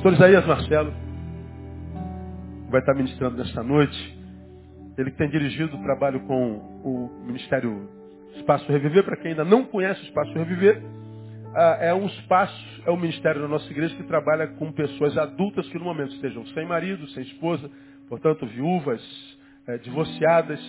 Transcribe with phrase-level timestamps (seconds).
[0.00, 0.94] Pastor Isaías Marcelo
[2.70, 4.18] vai estar ministrando nesta noite.
[4.96, 7.86] Ele tem dirigido o trabalho com o Ministério
[8.34, 9.04] Espaço Reviver.
[9.04, 10.82] Para quem ainda não conhece o Espaço Reviver,
[11.54, 15.68] ah, é um espaço, é um ministério da nossa igreja que trabalha com pessoas adultas
[15.68, 17.70] que no momento estejam sem marido, sem esposa,
[18.08, 19.02] portanto viúvas,
[19.66, 20.60] eh, divorciadas,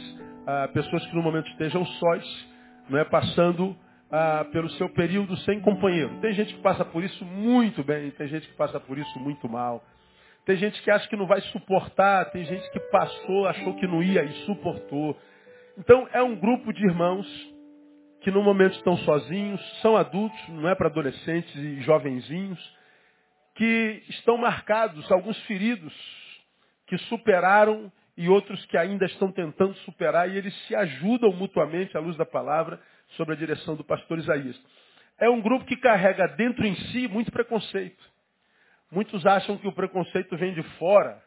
[0.45, 2.47] ah, pessoas que no momento estejam sós,
[2.89, 3.77] não é passando
[4.11, 6.19] ah, pelo seu período sem companheiro.
[6.19, 9.47] Tem gente que passa por isso muito bem, tem gente que passa por isso muito
[9.47, 9.83] mal.
[10.45, 14.03] Tem gente que acha que não vai suportar, tem gente que passou, achou que não
[14.03, 15.17] ia e suportou.
[15.77, 17.27] Então é um grupo de irmãos
[18.21, 22.59] que no momento estão sozinhos, são adultos, não é para adolescentes e jovenzinhos,
[23.55, 25.93] que estão marcados, alguns feridos,
[26.85, 31.99] que superaram e outros que ainda estão tentando superar, e eles se ajudam mutuamente à
[31.99, 32.79] luz da palavra
[33.11, 34.59] sobre a direção do pastor Isaías.
[35.19, 38.03] É um grupo que carrega dentro em si muito preconceito.
[38.91, 41.21] Muitos acham que o preconceito vem de fora,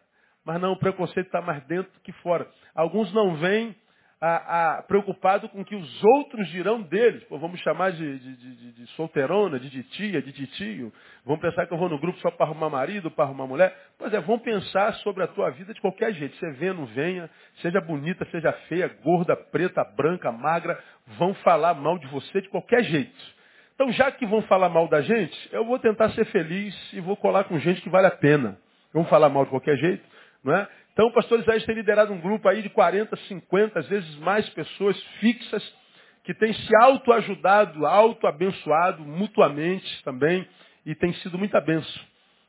[0.45, 2.47] mas não, o preconceito está mais dentro que fora.
[2.75, 3.75] Alguns não vêm
[4.21, 7.23] a, a, preocupado com o que os outros dirão deles.
[7.25, 10.93] Pô, vamos chamar de, de, de, de, solteirona, de tia, de titio.
[11.25, 13.77] Vão pensar que eu vou no grupo só para arrumar marido, para arrumar mulher.
[13.99, 16.37] Pois é, vão pensar sobre a tua vida de qualquer jeito.
[16.37, 17.29] Você venha, não venha,
[17.61, 20.79] seja bonita, seja feia, gorda, preta, branca, magra,
[21.19, 23.35] vão falar mal de você de qualquer jeito.
[23.75, 27.17] Então, já que vão falar mal da gente, eu vou tentar ser feliz e vou
[27.17, 28.57] colar com gente que vale a pena.
[28.93, 30.05] Vão falar mal de qualquer jeito,
[30.45, 30.69] não é?
[30.95, 34.49] Então, o pastor Isaías tem liderado um grupo aí de 40, 50, às vezes mais
[34.51, 35.75] pessoas fixas,
[36.23, 40.49] que têm se autoajudado, autoabençoado mutuamente também,
[40.87, 42.03] e tem sido muita benção.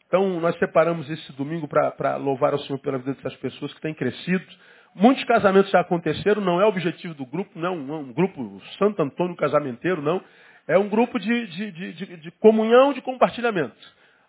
[0.08, 3.96] Então, nós separamos esse domingo para louvar ao Senhor pela vida dessas pessoas que têm
[3.96, 4.46] crescido.
[4.94, 8.62] Muitos casamentos já aconteceram, não é o objetivo do grupo, não é um, um grupo
[8.78, 10.22] Santo Antônio casamenteiro, não.
[10.68, 13.76] É um grupo de, de, de, de comunhão, de compartilhamento.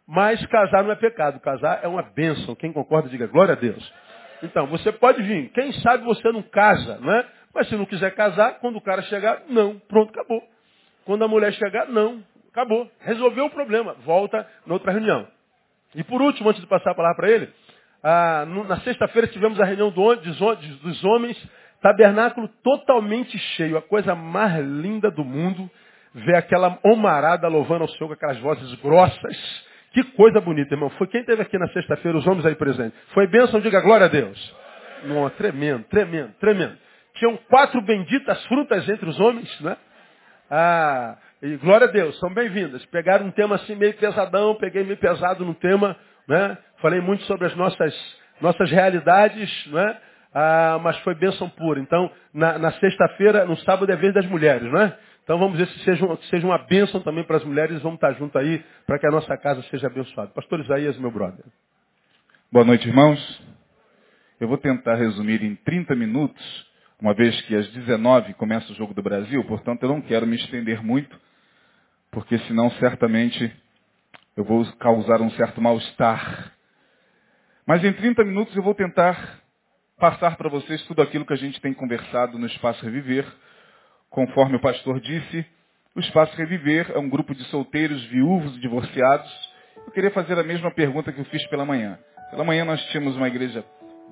[0.06, 2.54] Mas casar não é pecado, casar é uma bênção.
[2.54, 3.92] Quem concorda, diga glória a Deus.
[4.42, 5.50] Então, você pode vir.
[5.50, 7.26] Quem sabe você não casa, não é?
[7.54, 9.78] Mas se não quiser casar, quando o cara chegar, não.
[9.88, 10.42] Pronto, acabou.
[11.04, 12.22] Quando a mulher chegar, não.
[12.50, 12.90] Acabou.
[13.00, 13.94] Resolveu o problema.
[14.04, 15.26] Volta na outra reunião.
[15.94, 17.48] E por último, antes de passar a palavra para ele,
[18.02, 20.38] ah, na sexta-feira tivemos a reunião do, dos,
[20.80, 21.36] dos homens,
[21.80, 25.70] tabernáculo totalmente cheio, a coisa mais linda do mundo
[26.16, 29.65] ver aquela homarada louvando ao Senhor com aquelas vozes grossas.
[29.96, 30.90] Que coisa bonita, irmão.
[30.90, 32.92] Foi quem teve aqui na sexta-feira, os homens aí presentes.
[33.14, 34.54] Foi bênção, diga glória a Deus.
[35.04, 36.76] Não, tremendo, tremendo, tremendo.
[37.14, 39.74] Tinham quatro benditas frutas entre os homens, né?
[40.50, 42.84] Ah, e glória a Deus, são bem-vindas.
[42.86, 45.96] Pegaram um tema assim meio pesadão, peguei meio pesado no tema,
[46.28, 46.58] né?
[46.82, 47.94] Falei muito sobre as nossas,
[48.38, 49.96] nossas realidades, né?
[50.34, 51.80] Ah, mas foi bênção pura.
[51.80, 54.94] Então, na, na sexta-feira, no sábado é vez das mulheres, não é?
[55.26, 57.82] Então vamos ver se seja, seja uma bênção também para as mulheres.
[57.82, 60.30] Vamos estar junto aí para que a nossa casa seja abençoada.
[60.30, 61.44] Pastor Isaías, meu brother.
[62.52, 63.42] Boa noite, irmãos.
[64.38, 66.70] Eu vou tentar resumir em 30 minutos,
[67.00, 70.36] uma vez que às 19 começa o Jogo do Brasil, portanto eu não quero me
[70.36, 71.20] estender muito,
[72.12, 73.52] porque senão certamente
[74.36, 76.52] eu vou causar um certo mal-estar.
[77.66, 79.40] Mas em 30 minutos eu vou tentar
[79.98, 83.26] passar para vocês tudo aquilo que a gente tem conversado no Espaço Reviver,
[84.10, 85.44] Conforme o pastor disse,
[85.94, 89.30] o Espaço Reviver é um grupo de solteiros, viúvos e divorciados.
[89.86, 91.98] Eu queria fazer a mesma pergunta que eu fiz pela manhã.
[92.30, 93.64] Pela manhã nós tínhamos uma igreja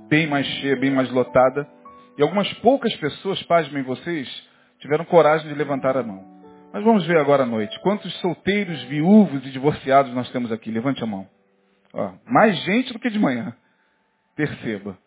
[0.09, 1.69] bem mais cheia, bem mais lotada.
[2.17, 4.29] E algumas poucas pessoas, pasmem vocês,
[4.79, 6.25] tiveram coragem de levantar a mão.
[6.73, 7.79] Mas vamos ver agora à noite.
[7.81, 10.71] Quantos solteiros, viúvos e divorciados nós temos aqui?
[10.71, 11.29] Levante a mão.
[11.93, 13.55] Ó, mais gente do que de manhã.
[14.35, 14.99] Perceba.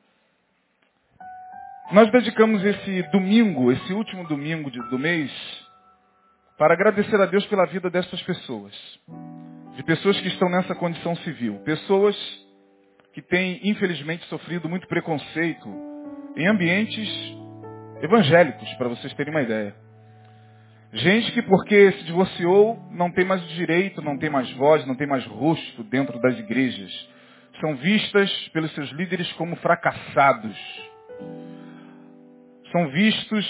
[1.90, 5.32] Nós dedicamos esse domingo, esse último domingo do mês,
[6.58, 8.74] para agradecer a Deus pela vida dessas pessoas.
[9.74, 11.62] De pessoas que estão nessa condição civil.
[11.64, 12.16] Pessoas
[13.14, 15.70] que têm, infelizmente, sofrido muito preconceito
[16.36, 17.10] em ambientes
[18.02, 19.74] evangélicos, para vocês terem uma ideia.
[20.92, 25.08] Gente que porque se divorciou não tem mais direito, não tem mais voz, não tem
[25.08, 26.92] mais rosto dentro das igrejas.
[27.62, 30.58] São vistas pelos seus líderes como fracassados
[32.72, 33.46] são vistos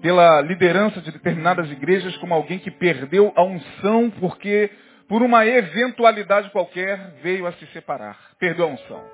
[0.00, 4.70] pela liderança de determinadas igrejas como alguém que perdeu a unção porque,
[5.08, 8.16] por uma eventualidade qualquer, veio a se separar.
[8.38, 9.04] Perdeu a unção.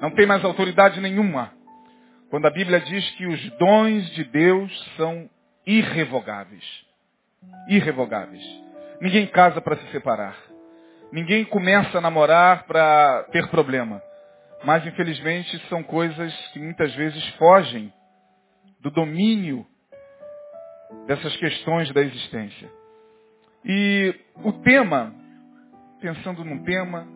[0.00, 1.52] Não tem mais autoridade nenhuma.
[2.30, 5.28] Quando a Bíblia diz que os dons de Deus são
[5.66, 6.64] irrevogáveis.
[7.68, 8.42] Irrevogáveis.
[9.00, 10.36] Ninguém casa para se separar.
[11.12, 14.02] Ninguém começa a namorar para ter problema.
[14.64, 17.92] Mas, infelizmente, são coisas que muitas vezes fogem
[18.84, 19.66] do domínio
[21.06, 22.70] dessas questões da existência.
[23.64, 24.14] E
[24.44, 25.14] o tema,
[26.02, 27.08] pensando num tema,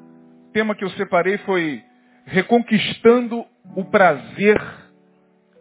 [0.50, 1.84] tema que eu separei foi
[2.24, 3.44] reconquistando
[3.76, 4.58] o prazer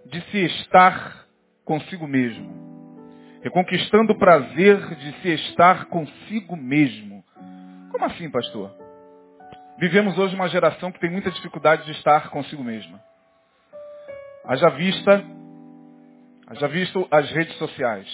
[0.05, 1.27] de se estar
[1.65, 2.55] consigo mesmo.
[3.43, 7.21] Reconquistando o prazer de se estar consigo mesmo.
[7.91, 8.73] Como assim, pastor?
[9.77, 12.99] Vivemos hoje uma geração que tem muita dificuldade de estar consigo mesma.
[14.45, 15.23] Haja vista,
[16.47, 18.07] haja visto as redes sociais,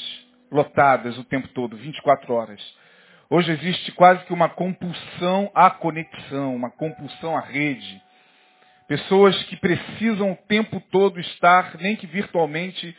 [0.52, 2.62] lotadas o tempo todo, 24 horas.
[3.30, 8.02] Hoje existe quase que uma compulsão à conexão, uma compulsão à rede.
[8.88, 12.96] Pessoas que precisam o tempo todo estar, nem que virtualmente,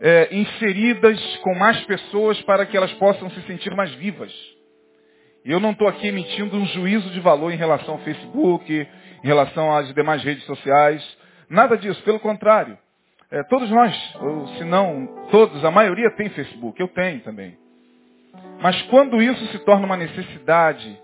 [0.00, 4.32] é, inseridas com mais pessoas para que elas possam se sentir mais vivas.
[5.44, 9.26] E eu não estou aqui emitindo um juízo de valor em relação ao Facebook, em
[9.26, 11.18] relação às demais redes sociais.
[11.48, 12.78] Nada disso, pelo contrário.
[13.32, 17.56] É, todos nós, ou se não todos, a maioria tem Facebook, eu tenho também.
[18.60, 21.00] Mas quando isso se torna uma necessidade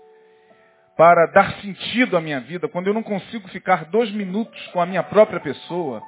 [0.95, 4.85] para dar sentido à minha vida, quando eu não consigo ficar dois minutos com a
[4.85, 6.03] minha própria pessoa,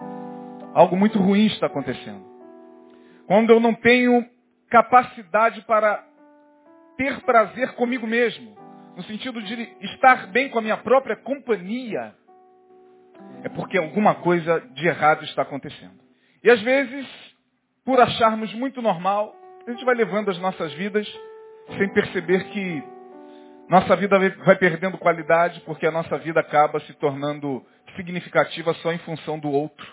[0.76, 2.24] algo muito ruim está acontecendo.
[3.26, 4.24] Quando eu não tenho
[4.70, 6.06] capacidade para
[6.98, 8.56] ter prazer comigo mesmo,
[8.96, 12.14] no sentido de estar bem com a minha própria companhia,
[13.44, 16.01] é porque alguma coisa de errado está acontecendo.
[16.44, 17.08] E às vezes,
[17.86, 19.36] por acharmos muito normal,
[19.68, 21.08] a gente vai levando as nossas vidas
[21.78, 22.84] sem perceber que
[23.70, 27.66] nossa vida vai perdendo qualidade porque a nossa vida acaba se tornando
[27.96, 29.88] significativa só em função do outro.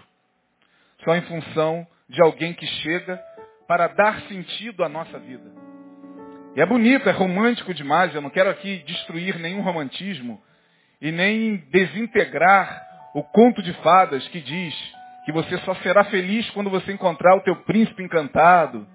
[1.04, 3.22] Só em função de alguém que chega
[3.68, 5.50] para dar sentido à nossa vida.
[6.56, 10.42] E é bonito, é romântico demais, eu não quero aqui destruir nenhum romantismo
[11.00, 12.82] e nem desintegrar
[13.14, 14.74] o conto de fadas que diz
[15.28, 18.88] que você só será feliz quando você encontrar o teu príncipe encantado,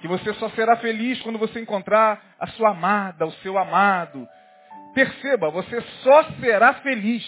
[0.00, 4.26] que você só será feliz quando você encontrar a sua amada, o seu amado.
[4.96, 7.24] Perceba, você só será feliz.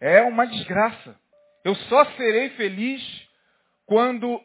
[0.00, 1.14] É uma desgraça.
[1.64, 3.00] Eu só serei feliz
[3.86, 4.40] quando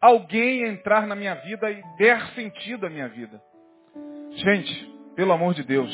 [0.00, 3.40] alguém entrar na minha vida e der sentido à minha vida.
[4.32, 5.92] Gente, pelo amor de Deus,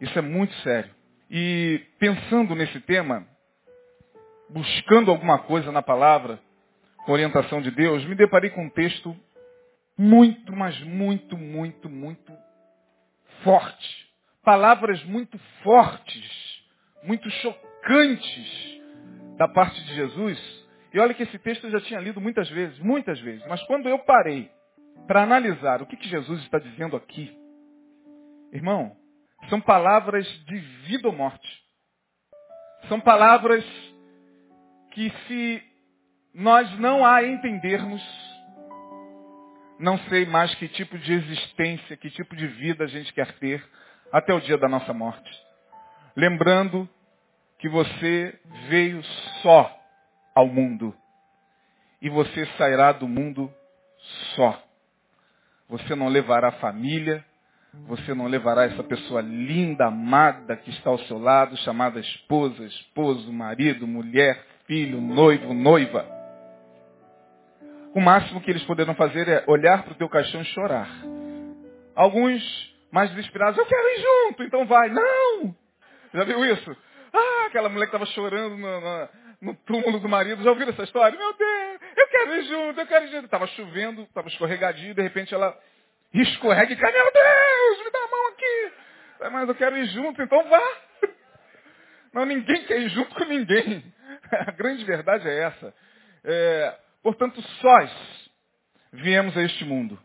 [0.00, 0.94] isso é muito sério.
[1.28, 3.26] E pensando nesse tema,
[4.50, 6.40] buscando alguma coisa na palavra,
[7.06, 9.16] orientação de Deus, me deparei com um texto
[9.98, 12.32] muito, mas muito, muito, muito
[13.42, 14.06] forte.
[14.44, 16.62] Palavras muito fortes,
[17.02, 18.80] muito chocantes
[19.36, 20.66] da parte de Jesus.
[20.92, 23.44] E olha que esse texto eu já tinha lido muitas vezes, muitas vezes.
[23.48, 24.50] Mas quando eu parei
[25.06, 27.36] para analisar o que, que Jesus está dizendo aqui,
[28.52, 28.96] irmão,
[29.48, 31.64] são palavras de vida ou morte.
[32.88, 33.64] São palavras
[34.96, 35.62] que se
[36.32, 38.02] nós não a entendermos,
[39.78, 43.62] não sei mais que tipo de existência, que tipo de vida a gente quer ter
[44.10, 45.30] até o dia da nossa morte.
[46.16, 46.88] Lembrando
[47.58, 49.04] que você veio
[49.42, 49.70] só
[50.34, 50.96] ao mundo
[52.00, 53.52] e você sairá do mundo
[54.34, 54.62] só.
[55.68, 57.22] Você não levará família,
[57.86, 63.30] você não levará essa pessoa linda, amada que está ao seu lado, chamada esposa, esposo,
[63.30, 66.04] marido, mulher, filho, noivo, noiva.
[67.94, 70.88] O máximo que eles poderão fazer é olhar para o teu caixão e chorar.
[71.94, 72.42] Alguns
[72.90, 74.90] mais desesperados, eu quero ir junto, então vai.
[74.90, 75.56] Não!
[76.12, 76.76] Já viu isso?
[77.12, 79.08] Ah, aquela mulher que estava chorando no, no,
[79.40, 80.42] no, túmulo do marido.
[80.42, 81.16] Já ouviram essa história?
[81.16, 83.24] Meu Deus, eu quero ir junto, eu quero ir junto.
[83.24, 85.58] Estava chovendo, estava escorregadio, de repente ela
[86.12, 88.72] escorrega e cai, meu Deus, me dá a mão aqui.
[89.32, 90.62] Mas eu quero ir junto, então vá.
[92.12, 93.95] Não, ninguém quer ir junto com ninguém.
[94.46, 95.74] A grande verdade é essa.
[96.24, 96.74] É,
[97.06, 97.88] Portanto, sós
[98.92, 99.96] viemos a este mundo.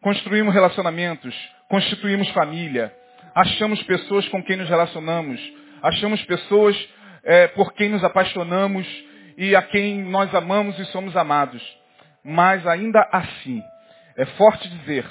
[0.00, 1.34] Construímos relacionamentos,
[1.68, 2.90] constituímos família,
[3.34, 5.38] achamos pessoas com quem nos relacionamos,
[5.82, 6.74] achamos pessoas
[7.22, 8.86] é, por quem nos apaixonamos
[9.36, 11.62] e a quem nós amamos e somos amados.
[12.24, 13.62] Mas ainda assim,
[14.16, 15.04] é forte dizer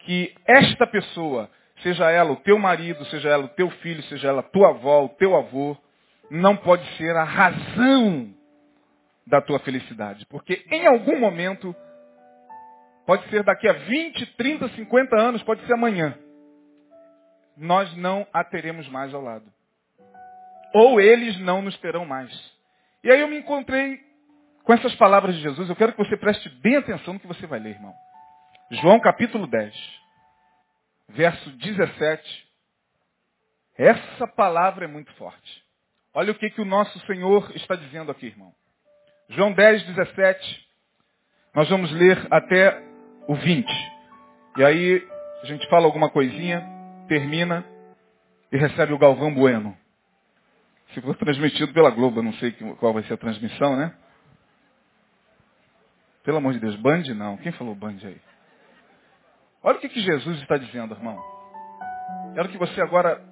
[0.00, 1.48] que esta pessoa,
[1.82, 5.08] seja ela o teu marido, seja ela o teu filho, seja ela tua avó, o
[5.08, 5.74] teu avô,
[6.30, 8.32] não pode ser a razão
[9.26, 10.24] da tua felicidade.
[10.26, 11.74] Porque em algum momento,
[13.06, 16.16] pode ser daqui a 20, 30, 50 anos, pode ser amanhã,
[17.56, 19.44] nós não a teremos mais ao lado.
[20.72, 22.30] Ou eles não nos terão mais.
[23.02, 24.00] E aí eu me encontrei
[24.62, 25.68] com essas palavras de Jesus.
[25.68, 27.92] Eu quero que você preste bem atenção no que você vai ler, irmão.
[28.70, 29.74] João capítulo 10,
[31.08, 32.48] verso 17.
[33.76, 35.59] Essa palavra é muito forte.
[36.12, 38.52] Olha o que, que o nosso Senhor está dizendo aqui, irmão.
[39.28, 40.68] João 10, 17.
[41.54, 42.82] Nós vamos ler até
[43.28, 43.66] o 20.
[44.56, 45.08] E aí
[45.42, 46.66] a gente fala alguma coisinha,
[47.06, 47.64] termina
[48.50, 49.76] e recebe o Galvão Bueno.
[50.92, 52.50] Se for transmitido pela Globo, não sei
[52.80, 53.94] qual vai ser a transmissão, né?
[56.24, 57.36] Pelo amor de Deus, Band não.
[57.36, 58.20] Quem falou Band aí?
[59.62, 61.18] Olha o que, que Jesus está dizendo, irmão.
[62.34, 63.22] Quero que você agora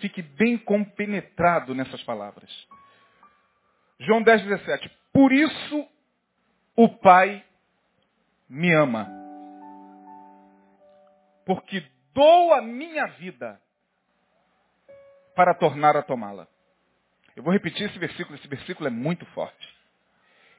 [0.00, 2.50] fique bem compenetrado nessas palavras.
[4.00, 4.90] João 10, 17.
[5.12, 5.88] Por isso
[6.76, 7.44] o Pai
[8.48, 9.08] me ama.
[11.44, 13.60] Porque dou a minha vida
[15.34, 16.46] para tornar a tomá-la.
[17.36, 19.68] Eu vou repetir esse versículo, esse versículo é muito forte.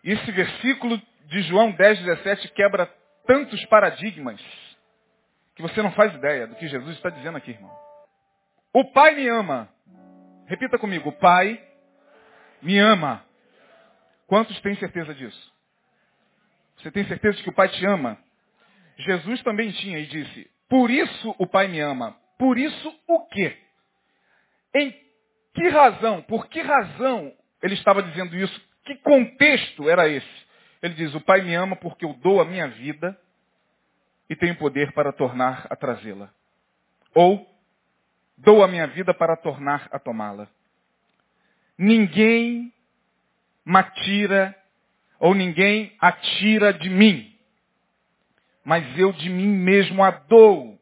[0.04, 2.86] Esse versículo de João 10, 17 quebra
[3.28, 4.42] tantos paradigmas
[5.56, 7.89] que você não faz ideia do que Jesus está dizendo aqui, irmão.
[8.74, 9.70] O Pai me ama.
[10.48, 11.62] Repita comigo, o Pai
[12.62, 13.26] me ama.
[14.28, 15.54] Quantos têm certeza disso?
[16.78, 18.18] Você tem certeza de que o Pai te ama?
[18.98, 22.16] Jesus também tinha e disse, por isso o Pai me ama.
[22.38, 23.58] Por isso o quê?
[24.74, 24.92] Em
[25.54, 26.22] que razão?
[26.22, 28.62] Por que razão ele estava dizendo isso?
[28.86, 30.48] Que contexto era esse?
[30.82, 33.20] Ele diz, o Pai me ama porque eu dou a minha vida
[34.30, 36.30] e tenho poder para tornar a trazê-la.
[37.14, 37.46] Ou,
[38.40, 40.48] dou a minha vida para tornar a tomá-la.
[41.78, 42.74] Ninguém
[43.64, 44.56] matira
[45.20, 47.38] ou ninguém atira de mim,
[48.64, 50.80] mas eu de mim mesmo a dou.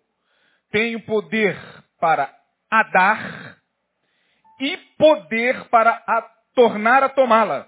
[0.72, 1.58] Tenho poder
[2.00, 2.34] para
[2.70, 3.58] a dar
[4.60, 6.22] e poder para a
[6.54, 7.68] tornar a tomá-la.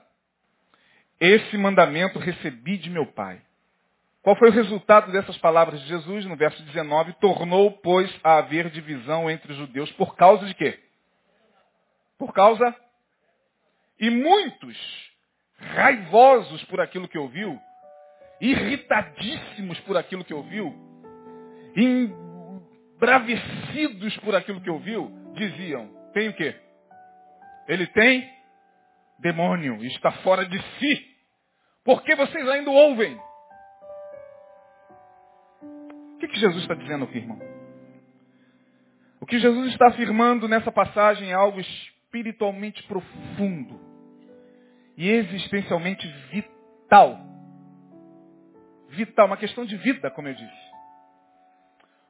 [1.19, 3.41] Esse mandamento recebi de meu Pai.
[4.21, 6.25] Qual foi o resultado dessas palavras de Jesus?
[6.25, 10.77] No verso 19, tornou, pois, a haver divisão entre os judeus por causa de quê?
[12.17, 12.75] Por causa?
[13.97, 14.77] E muitos,
[15.57, 17.57] raivosos por aquilo que ouviu,
[18.41, 20.75] irritadíssimos por aquilo que ouviu,
[22.97, 26.55] embravecidos por aquilo que ouviu, diziam, tem o quê?
[27.67, 28.29] Ele tem
[29.19, 31.07] demônio, está fora de si.
[31.85, 33.19] Por que vocês ainda ouvem?
[36.19, 37.39] O que, que Jesus está dizendo aqui, irmão?
[39.21, 43.79] O que Jesus está afirmando nessa passagem é algo espiritualmente profundo
[44.97, 47.17] e existencialmente vital.
[48.89, 50.69] Vital, uma questão de vida, como eu disse.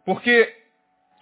[0.04, 0.56] Porque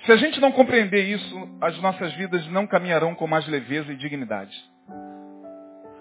[0.05, 3.97] se a gente não compreender isso, as nossas vidas não caminharão com mais leveza e
[3.97, 4.57] dignidade.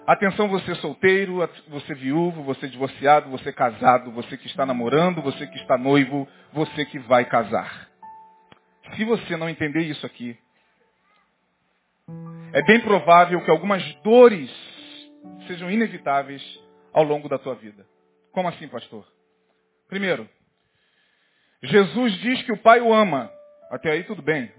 [0.07, 5.57] Atenção você solteiro, você viúvo, você divorciado, você casado, você que está namorando, você que
[5.57, 7.89] está noivo, você que vai casar.
[8.95, 10.39] Se você não entender isso aqui,
[12.53, 14.49] é bem provável que algumas dores
[15.45, 16.41] sejam inevitáveis
[16.93, 17.85] ao longo da tua vida.
[18.31, 19.05] Como assim, pastor?
[19.89, 20.29] Primeiro,
[21.63, 23.29] Jesus diz que o Pai o ama.
[23.69, 24.49] Até aí tudo bem.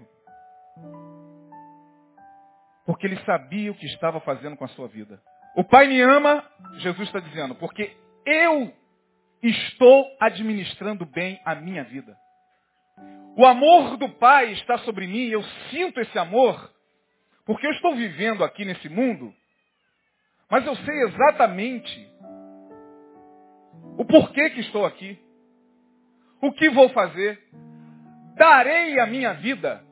[2.85, 5.19] Porque ele sabia o que estava fazendo com a sua vida.
[5.55, 6.43] O Pai me ama,
[6.77, 8.73] Jesus está dizendo, porque eu
[9.41, 12.15] estou administrando bem a minha vida.
[13.35, 16.73] O amor do Pai está sobre mim, eu sinto esse amor,
[17.45, 19.33] porque eu estou vivendo aqui nesse mundo,
[20.49, 22.09] mas eu sei exatamente
[23.97, 25.19] o porquê que estou aqui,
[26.41, 27.41] o que vou fazer,
[28.35, 29.83] darei a minha vida.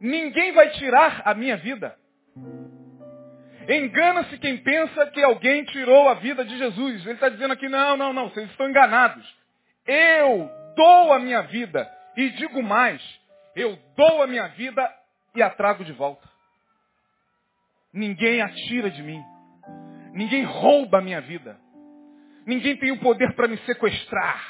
[0.00, 1.96] Ninguém vai tirar a minha vida.
[3.68, 7.02] Engana-se quem pensa que alguém tirou a vida de Jesus.
[7.02, 9.24] Ele está dizendo aqui, não, não, não, vocês estão enganados.
[9.86, 11.90] Eu dou a minha vida.
[12.16, 13.02] E digo mais,
[13.56, 14.88] eu dou a minha vida
[15.34, 16.28] e a trago de volta.
[17.92, 19.22] Ninguém atira de mim.
[20.12, 21.58] Ninguém rouba a minha vida.
[22.46, 24.44] Ninguém tem o poder para me sequestrar.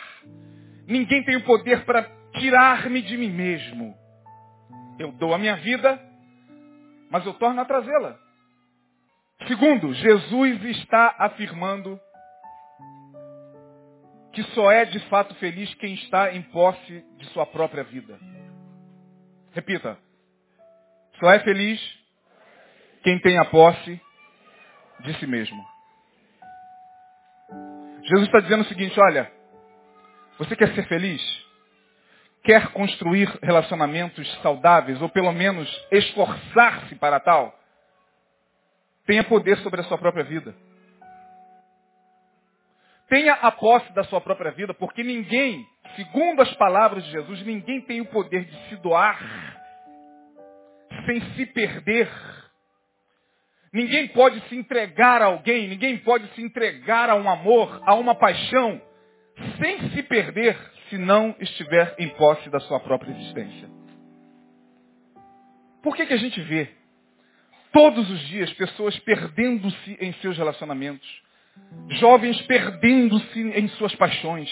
[0.86, 2.02] Ninguém tem o poder para
[2.38, 3.94] tirar-me de mim mesmo.
[4.98, 6.00] Eu dou a minha vida,
[7.10, 8.18] mas eu torno a trazê-la.
[9.46, 12.00] Segundo, Jesus está afirmando
[14.32, 18.18] que só é de fato feliz quem está em posse de sua própria vida.
[19.52, 19.98] Repita.
[21.20, 21.80] Só é feliz
[23.02, 24.00] quem tem a posse
[25.00, 25.62] de si mesmo.
[28.02, 29.30] Jesus está dizendo o seguinte, olha,
[30.38, 31.44] você quer ser feliz?
[32.44, 37.58] quer construir relacionamentos saudáveis, ou pelo menos esforçar-se para tal,
[39.06, 40.54] tenha poder sobre a sua própria vida.
[43.08, 47.80] Tenha a posse da sua própria vida, porque ninguém, segundo as palavras de Jesus, ninguém
[47.82, 49.54] tem o poder de se doar
[51.06, 52.10] sem se perder.
[53.72, 58.14] Ninguém pode se entregar a alguém, ninguém pode se entregar a um amor, a uma
[58.14, 58.80] paixão,
[59.60, 60.56] sem se perder
[60.88, 63.68] se não estiver em posse da sua própria existência.
[65.82, 66.70] Por que, que a gente vê
[67.74, 71.06] todos os dias pessoas perdendo-se em seus relacionamentos?
[71.88, 74.48] Jovens perdendo-se em suas paixões,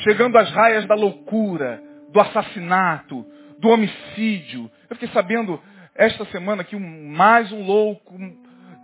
[0.00, 3.26] chegando às raias da loucura, do assassinato,
[3.58, 4.70] do homicídio.
[4.88, 5.60] Eu fiquei sabendo
[5.94, 8.14] esta semana que um, mais um louco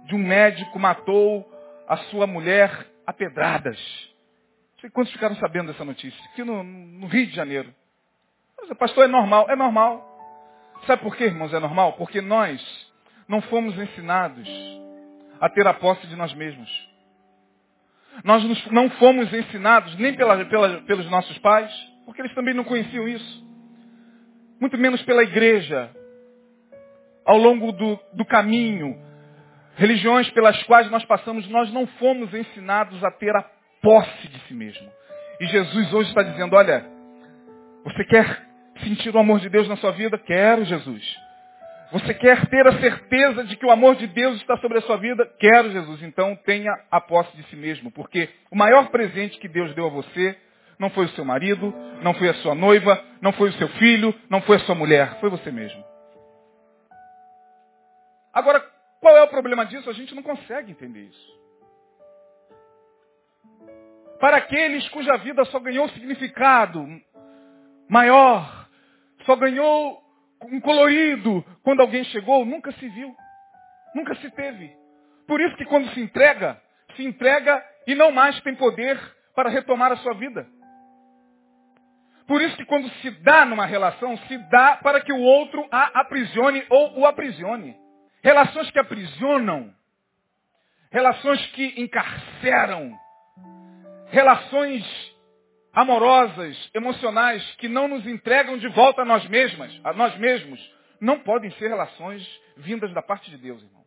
[0.06, 1.46] de um médico matou
[1.86, 3.78] a sua mulher a pedradas.
[4.74, 6.18] Não sei quantos ficaram sabendo dessa notícia.
[6.32, 7.74] Aqui no, no Rio de Janeiro.
[8.58, 9.50] Mas, pastor, é normal.
[9.50, 10.06] É normal.
[10.86, 11.92] Sabe por quê, irmãos, é normal?
[11.94, 12.89] Porque nós
[13.30, 14.48] não fomos ensinados
[15.40, 16.68] a ter a posse de nós mesmos.
[18.24, 21.72] Nós não fomos ensinados nem pela, pela, pelos nossos pais,
[22.04, 23.48] porque eles também não conheciam isso.
[24.60, 25.90] Muito menos pela igreja.
[27.24, 29.00] Ao longo do, do caminho,
[29.76, 33.48] religiões pelas quais nós passamos, nós não fomos ensinados a ter a
[33.80, 34.90] posse de si mesmo.
[35.38, 36.84] E Jesus hoje está dizendo, olha,
[37.84, 38.44] você quer
[38.82, 40.18] sentir o amor de Deus na sua vida?
[40.18, 41.29] Quero, Jesus.
[41.92, 44.96] Você quer ter a certeza de que o amor de Deus está sobre a sua
[44.96, 45.26] vida?
[45.38, 46.02] Quero, Jesus.
[46.02, 47.90] Então tenha a posse de si mesmo.
[47.90, 50.36] Porque o maior presente que Deus deu a você
[50.78, 54.14] não foi o seu marido, não foi a sua noiva, não foi o seu filho,
[54.30, 55.18] não foi a sua mulher.
[55.20, 55.84] Foi você mesmo.
[58.32, 58.60] Agora,
[59.00, 59.90] qual é o problema disso?
[59.90, 61.40] A gente não consegue entender isso.
[64.20, 66.86] Para aqueles cuja vida só ganhou significado
[67.88, 68.68] maior,
[69.24, 69.99] só ganhou
[70.42, 73.14] um colorido quando alguém chegou, nunca se viu,
[73.94, 74.70] nunca se teve.
[75.26, 76.60] Por isso que quando se entrega,
[76.96, 78.98] se entrega e não mais tem poder
[79.34, 80.46] para retomar a sua vida.
[82.26, 86.00] Por isso que quando se dá numa relação, se dá para que o outro a
[86.00, 87.76] aprisione ou o aprisione.
[88.22, 89.74] Relações que aprisionam,
[90.92, 92.96] relações que encarceram,
[94.10, 95.09] relações
[95.72, 100.60] amorosas, emocionais, que não nos entregam de volta a nós mesmas, a nós mesmos,
[101.00, 103.84] não podem ser relações vindas da parte de Deus, irmão.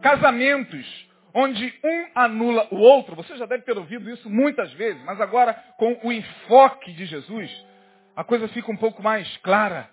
[0.00, 5.20] Casamentos onde um anula o outro, você já deve ter ouvido isso muitas vezes, mas
[5.20, 7.50] agora com o enfoque de Jesus,
[8.16, 9.88] a coisa fica um pouco mais clara.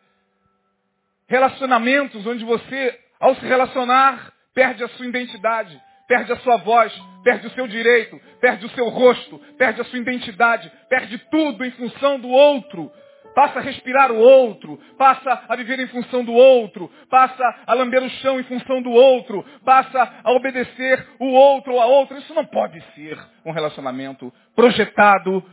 [1.28, 7.48] Relacionamentos onde você, ao se relacionar, perde a sua identidade, perde a sua voz, perde
[7.48, 12.20] o seu direito, perde o seu rosto, perde a sua identidade, perde tudo em função
[12.20, 12.92] do outro.
[13.34, 18.02] Passa a respirar o outro, passa a viver em função do outro, passa a lamber
[18.02, 22.18] o chão em função do outro, passa a obedecer o outro ou a outra.
[22.18, 25.44] Isso não pode ser um relacionamento projetado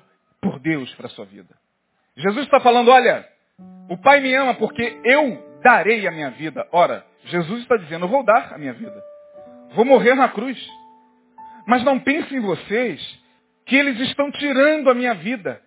[0.40, 1.56] por Deus para a sua vida.
[2.16, 3.26] Jesus está falando, olha,
[3.88, 6.64] o Pai me ama porque eu darei a minha vida.
[6.70, 9.11] Ora, Jesus está dizendo, eu vou dar a minha vida.
[9.74, 10.58] Vou morrer na cruz.
[11.66, 13.22] Mas não pensem em vocês
[13.66, 15.60] que eles estão tirando a minha vida.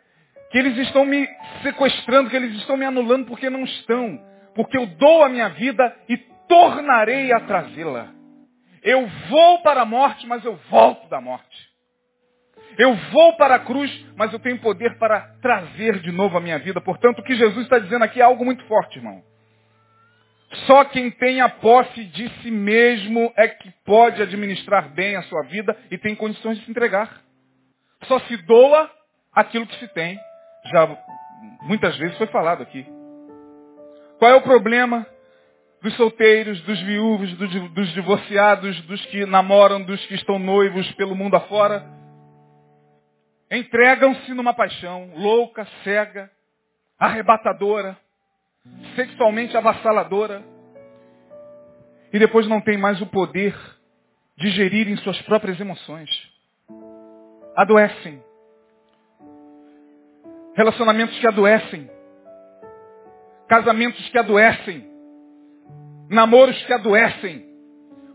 [0.51, 1.27] Que eles estão me
[1.63, 4.19] sequestrando, que eles estão me anulando porque não estão.
[4.53, 8.09] Porque eu dou a minha vida e tornarei a trazê-la.
[8.83, 11.75] Eu vou para a morte, mas eu volto da morte.
[12.77, 16.59] Eu vou para a cruz, mas eu tenho poder para trazer de novo a minha
[16.59, 16.81] vida.
[16.81, 19.23] Portanto, o que Jesus está dizendo aqui é algo muito forte, irmão.
[20.67, 25.43] Só quem tem a posse de si mesmo é que pode administrar bem a sua
[25.43, 27.21] vida e tem condições de se entregar.
[28.03, 28.89] Só se doa
[29.33, 30.17] aquilo que se tem.
[30.71, 30.97] Já
[31.63, 32.85] muitas vezes foi falado aqui.
[34.17, 35.05] Qual é o problema
[35.81, 41.15] dos solteiros, dos viúvos, dos, dos divorciados, dos que namoram, dos que estão noivos pelo
[41.15, 41.85] mundo afora?
[43.51, 46.31] Entregam-se numa paixão louca, cega,
[46.97, 47.97] arrebatadora,
[48.95, 50.43] sexualmente avassaladora,
[52.11, 53.55] e depois não tem mais o poder
[54.37, 56.09] de gerir em suas próprias emoções.
[57.55, 58.23] Adoecem.
[60.55, 61.89] Relacionamentos que adoecem.
[63.47, 64.85] Casamentos que adoecem.
[66.09, 67.45] Namoros que adoecem.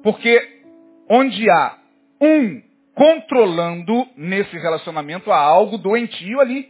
[0.02, 0.62] Porque
[1.08, 1.78] onde há
[2.20, 2.62] um
[2.94, 6.68] controlando nesse relacionamento, há algo doentio ali.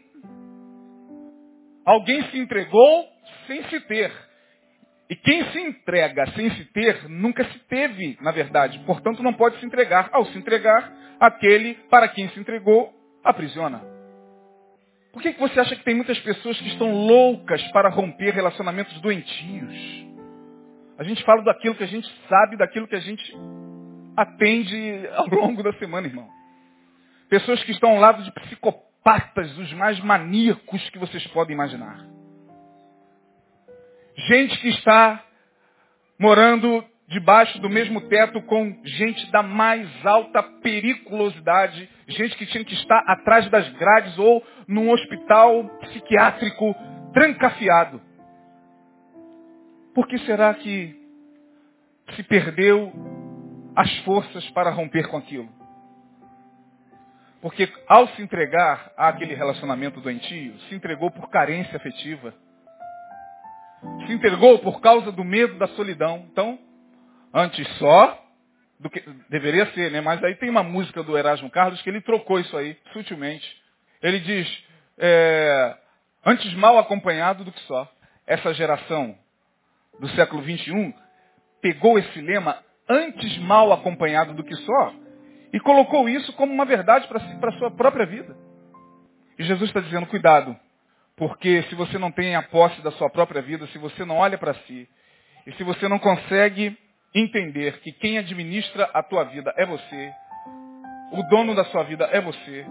[1.84, 3.08] Alguém se entregou
[3.50, 4.12] sem se ter.
[5.08, 8.78] E quem se entrega sem se ter, nunca se teve, na verdade.
[8.86, 10.08] Portanto, não pode se entregar.
[10.12, 13.82] Ao se entregar, aquele para quem se entregou, aprisiona.
[15.12, 19.00] Por que, que você acha que tem muitas pessoas que estão loucas para romper relacionamentos
[19.00, 20.06] doentios?
[20.96, 23.36] A gente fala daquilo que a gente sabe, daquilo que a gente
[24.16, 26.28] atende ao longo da semana, irmão.
[27.28, 32.09] Pessoas que estão ao lado de psicopatas, os mais maníacos que vocês podem imaginar.
[34.26, 35.24] Gente que está
[36.18, 42.74] morando debaixo do mesmo teto com gente da mais alta periculosidade, gente que tinha que
[42.74, 46.74] estar atrás das grades ou num hospital psiquiátrico
[47.12, 48.00] trancafiado.
[49.94, 50.94] Por que será que
[52.14, 52.92] se perdeu
[53.74, 55.48] as forças para romper com aquilo?
[57.40, 62.34] Porque ao se entregar àquele relacionamento doentio, se entregou por carência afetiva.
[64.06, 66.26] Se entregou por causa do medo da solidão.
[66.30, 66.58] Então,
[67.32, 68.18] antes só
[68.78, 70.00] do que deveria ser, né?
[70.00, 73.46] Mas aí tem uma música do Erasmo Carlos que ele trocou isso aí, sutilmente.
[74.02, 74.64] Ele diz,
[74.98, 75.76] é,
[76.24, 77.90] antes mal acompanhado do que só.
[78.26, 79.16] Essa geração
[79.98, 80.94] do século XXI
[81.60, 84.94] pegou esse lema, antes mal acompanhado do que só,
[85.52, 88.34] e colocou isso como uma verdade para si, a sua própria vida.
[89.38, 90.56] E Jesus está dizendo, cuidado,
[91.20, 94.38] porque se você não tem a posse da sua própria vida, se você não olha
[94.38, 94.88] para si,
[95.46, 96.74] e se você não consegue
[97.14, 100.12] entender que quem administra a tua vida é você,
[101.12, 102.64] o dono da sua vida é você,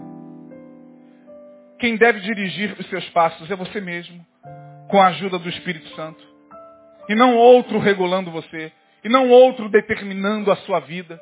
[1.78, 4.26] quem deve dirigir os seus passos é você mesmo,
[4.88, 6.20] com a ajuda do Espírito Santo.
[7.08, 8.72] E não outro regulando você,
[9.04, 11.20] e não outro determinando a sua vida.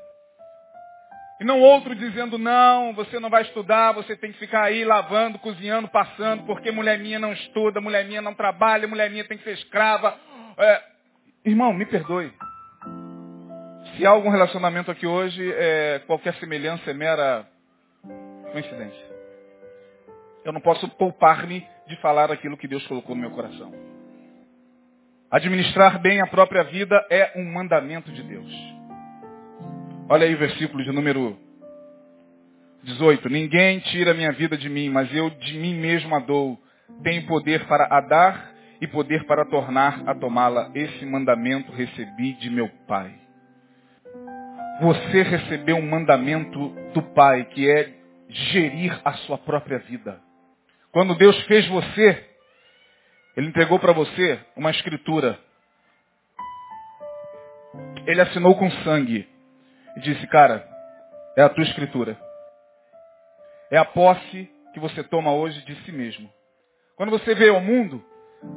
[1.40, 5.38] E não outro dizendo, não, você não vai estudar, você tem que ficar aí lavando,
[5.38, 9.44] cozinhando, passando, porque mulher minha não estuda, mulher minha não trabalha, mulher minha tem que
[9.44, 10.18] ser escrava.
[10.58, 10.82] É...
[11.44, 12.32] Irmão, me perdoe.
[13.96, 16.02] Se há algum relacionamento aqui hoje, é...
[16.06, 17.46] qualquer semelhança é mera
[18.50, 19.08] coincidência.
[20.44, 23.72] Eu não posso poupar-me de falar aquilo que Deus colocou no meu coração.
[25.30, 28.77] Administrar bem a própria vida é um mandamento de Deus.
[30.10, 31.36] Olha aí o versículo de número
[32.82, 33.28] 18.
[33.28, 36.58] Ninguém tira minha vida de mim, mas eu de mim mesmo a dou.
[37.02, 40.70] Tenho poder para a dar e poder para tornar a tomá-la.
[40.74, 43.12] Esse mandamento recebi de meu Pai.
[44.80, 47.92] Você recebeu um mandamento do Pai, que é
[48.30, 50.18] gerir a sua própria vida.
[50.90, 52.26] Quando Deus fez você,
[53.36, 55.38] Ele entregou para você uma escritura.
[58.06, 59.28] Ele assinou com sangue
[59.98, 60.64] e disse, cara,
[61.36, 62.16] é a tua escritura.
[63.68, 66.30] É a posse que você toma hoje de si mesmo.
[66.96, 68.02] Quando você veio ao mundo,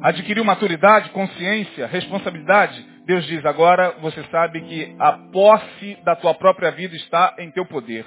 [0.03, 6.69] adquiriu maturidade, consciência, responsabilidade, Deus diz, agora você sabe que a posse da tua própria
[6.71, 8.05] vida está em teu poder.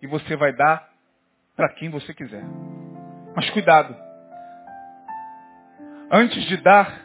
[0.00, 0.88] E você vai dar
[1.54, 2.42] para quem você quiser.
[3.36, 3.94] Mas cuidado.
[6.10, 7.02] Antes de dar,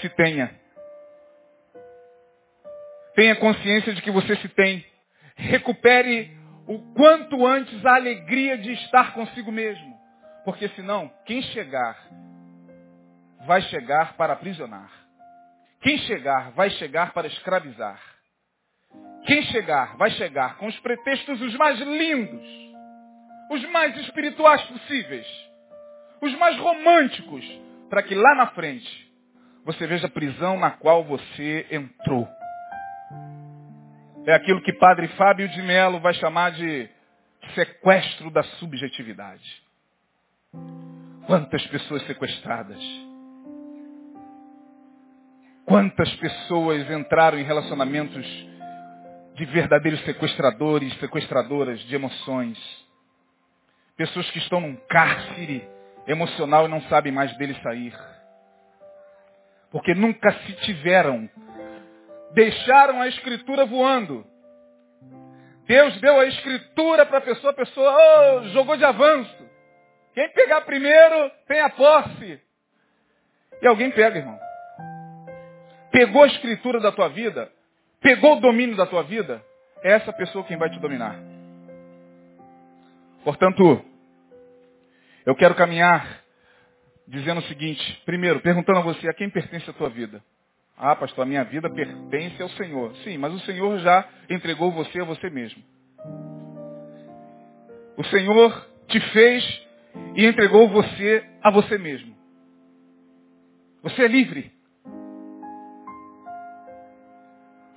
[0.00, 0.50] se tenha.
[3.18, 4.86] Tenha consciência de que você se tem.
[5.34, 6.30] Recupere
[6.68, 9.98] o quanto antes a alegria de estar consigo mesmo.
[10.44, 11.98] Porque senão, quem chegar,
[13.44, 14.88] vai chegar para aprisionar.
[15.80, 18.00] Quem chegar, vai chegar para escravizar.
[19.26, 22.48] Quem chegar, vai chegar com os pretextos os mais lindos,
[23.50, 25.26] os mais espirituais possíveis,
[26.20, 27.44] os mais românticos,
[27.90, 29.12] para que lá na frente
[29.64, 32.37] você veja a prisão na qual você entrou.
[34.28, 36.86] É aquilo que Padre Fábio de Mello vai chamar de
[37.54, 39.62] sequestro da subjetividade.
[41.26, 42.78] Quantas pessoas sequestradas.
[45.64, 48.26] Quantas pessoas entraram em relacionamentos
[49.34, 52.58] de verdadeiros sequestradores, sequestradoras de emoções.
[53.96, 55.66] Pessoas que estão num cárcere
[56.06, 57.94] emocional e não sabem mais dele sair.
[59.70, 61.30] Porque nunca se tiveram
[62.32, 64.26] deixaram a escritura voando.
[65.66, 69.48] Deus deu a escritura para a pessoa, a pessoa oh, jogou de avanço.
[70.14, 72.40] Quem pegar primeiro tem a posse.
[73.60, 74.38] E alguém pega, irmão.
[75.90, 77.50] Pegou a escritura da tua vida,
[78.00, 79.44] pegou o domínio da tua vida,
[79.82, 81.16] é essa pessoa quem vai te dominar.
[83.24, 83.84] Portanto,
[85.26, 86.22] eu quero caminhar
[87.06, 90.22] dizendo o seguinte, primeiro, perguntando a você, a quem pertence a tua vida?
[90.80, 92.94] Ah, pastor, a minha vida pertence ao Senhor.
[92.98, 95.60] Sim, mas o Senhor já entregou você a você mesmo.
[97.96, 99.66] O Senhor te fez
[100.14, 102.16] e entregou você a você mesmo.
[103.82, 104.52] Você é livre.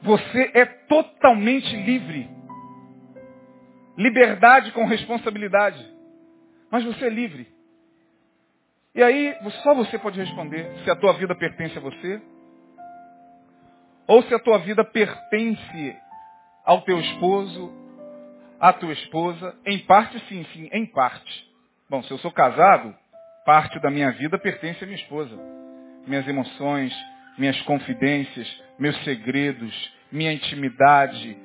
[0.04, 2.30] Você é totalmente livre.
[3.98, 5.84] Liberdade com responsabilidade.
[6.70, 7.48] Mas você é livre.
[8.94, 12.22] E aí, só você pode responder se a tua vida pertence a você
[14.08, 15.98] ou se a tua vida pertence
[16.66, 17.72] ao teu esposo,
[18.60, 19.56] à tua esposa.
[19.66, 21.50] Em parte, sim, sim, em parte.
[21.90, 22.96] Bom, se eu sou casado,
[23.46, 25.36] parte da minha vida pertence à minha esposa.
[26.06, 26.94] Minhas emoções,
[27.38, 31.38] minhas confidências, meus segredos, minha intimidade.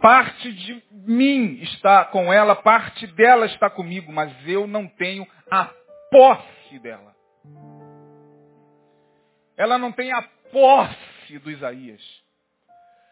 [0.00, 5.70] Parte de mim está com ela, parte dela está comigo, mas eu não tenho a
[6.10, 7.14] posse dela.
[9.56, 12.00] Ela não tem a posse posse do Isaías.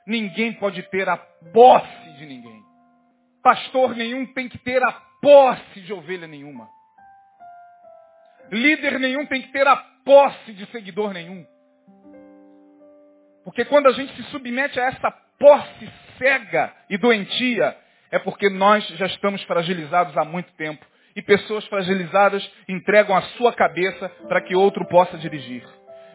[0.06, 2.62] Ninguém pode ter a posse de ninguém.
[3.42, 6.68] Pastor nenhum tem que ter a posse de ovelha nenhuma.
[8.50, 11.44] Líder nenhum tem que ter a posse de seguidor nenhum.
[13.44, 17.76] Porque quando a gente se submete a essa posse cega e doentia,
[18.10, 20.84] é porque nós já estamos fragilizados há muito tempo.
[21.16, 25.64] E pessoas fragilizadas entregam a sua cabeça para que outro possa dirigir.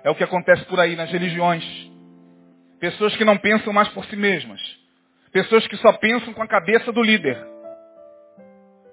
[0.04, 1.88] É o que acontece por aí nas religiões.
[2.80, 4.62] Pessoas que não pensam mais por si mesmas.
[5.32, 7.38] Pessoas que só pensam com a cabeça do líder.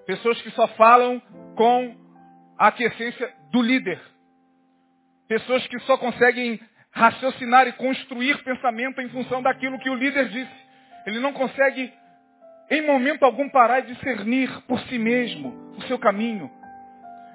[0.07, 1.21] Pessoas que só falam
[1.55, 1.97] com
[2.59, 4.01] a aquiescência do líder.
[5.29, 10.67] Pessoas que só conseguem raciocinar e construir pensamento em função daquilo que o líder disse.
[11.07, 11.93] Ele não consegue,
[12.71, 16.51] em momento algum, parar e discernir por si mesmo o seu caminho.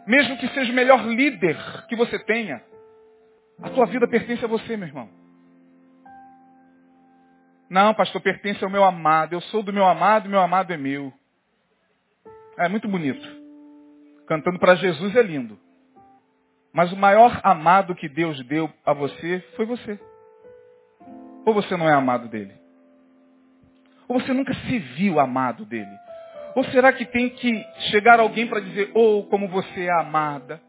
[0.06, 2.62] Mesmo que seja o melhor líder que você tenha,
[3.62, 5.21] a tua vida pertence a você, meu irmão.
[7.72, 9.32] Não, pastor, pertence ao meu amado.
[9.32, 11.14] Eu sou do meu amado, meu amado é meu.
[12.58, 13.26] É muito bonito.
[14.28, 15.58] Cantando para Jesus é lindo.
[16.74, 19.98] Mas o maior amado que Deus deu a você foi você.
[21.46, 22.54] Ou você não é amado dele?
[24.06, 25.98] Ou você nunca se viu amado dele?
[26.54, 30.62] Ou será que tem que chegar alguém para dizer, oh, como você é amada?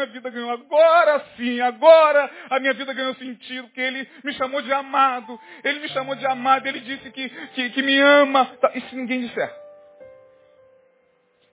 [0.00, 4.62] Minha vida ganhou agora sim, agora a minha vida ganhou sentido, porque ele me chamou
[4.62, 8.46] de amado, ele me chamou de amado, ele disse que, que, que me ama.
[8.46, 9.54] Tá, e se ninguém disser?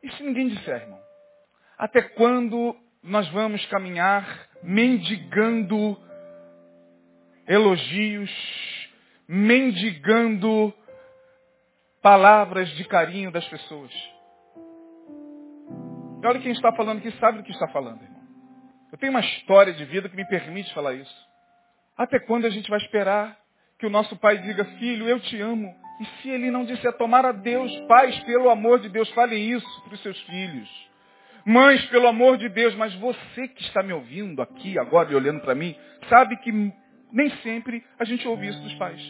[0.01, 0.99] E se ninguém disser, irmão?
[1.77, 6.01] Até quando nós vamos caminhar mendigando
[7.45, 8.31] elogios,
[9.27, 10.73] mendigando
[12.01, 13.91] palavras de carinho das pessoas.
[16.23, 18.16] E olha quem está falando aqui sabe do que está falando, irmão.
[18.91, 21.28] Eu tenho uma história de vida que me permite falar isso.
[21.97, 23.38] Até quando a gente vai esperar
[23.80, 25.73] que o nosso pai diga, filho, eu te amo?
[26.00, 29.84] E se ele não disser, tomar a Deus, pais, pelo amor de Deus, falem isso
[29.84, 30.69] para os seus filhos.
[31.45, 35.41] Mães, pelo amor de Deus, mas você que está me ouvindo aqui agora e olhando
[35.41, 35.76] para mim,
[36.10, 36.52] sabe que
[37.12, 39.02] nem sempre a gente ouve isso dos pais.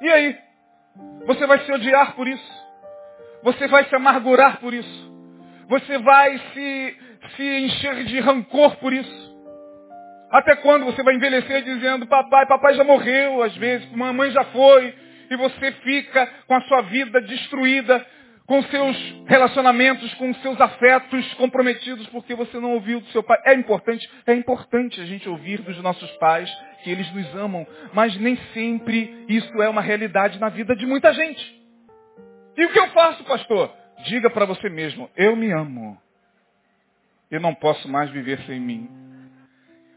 [0.00, 0.38] E aí?
[1.26, 2.62] Você vai se odiar por isso.
[3.42, 5.11] Você vai se amargurar por isso.
[5.68, 6.96] Você vai se,
[7.36, 9.32] se encher de rancor por isso.
[10.30, 14.94] Até quando você vai envelhecer dizendo, papai, papai já morreu às vezes, mamãe já foi,
[15.30, 18.04] e você fica com a sua vida destruída
[18.46, 18.96] com seus
[19.26, 23.40] relacionamentos, com seus afetos comprometidos porque você não ouviu do seu pai.
[23.46, 26.50] É importante, é importante a gente ouvir dos nossos pais
[26.82, 31.12] que eles nos amam, mas nem sempre isso é uma realidade na vida de muita
[31.14, 31.62] gente.
[32.56, 33.72] E o que eu faço, pastor?
[34.04, 36.00] Diga para você mesmo, eu me amo.
[37.30, 38.88] Eu não posso mais viver sem mim.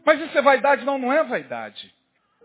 [0.04, 0.84] Mas isso é vaidade?
[0.84, 1.92] Não, não é vaidade.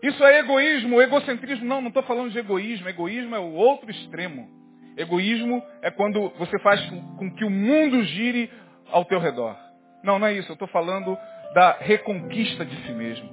[0.02, 1.64] Isso é egoísmo, egocentrismo.
[1.64, 2.88] Não, não estou falando de egoísmo.
[2.88, 4.48] Egoísmo é o outro extremo.
[4.96, 6.84] Egoísmo é quando você faz
[7.16, 8.50] com que o mundo gire
[8.90, 9.56] ao teu redor.
[10.02, 10.50] Não, não é isso.
[10.50, 11.16] Eu estou falando
[11.54, 13.30] da reconquista de si mesmo.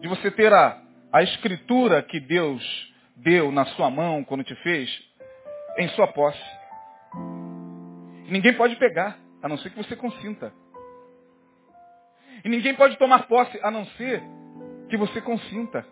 [0.00, 0.80] De você ter a,
[1.12, 2.62] a escritura que Deus
[3.16, 4.90] deu na sua mão quando te fez,
[5.78, 6.55] em sua posse.
[8.28, 10.52] Ninguém pode pegar, a não ser que você consinta.
[12.44, 14.22] E ninguém pode tomar posse, a não ser
[14.88, 15.86] que você consinta.